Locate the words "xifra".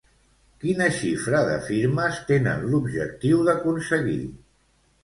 0.99-1.43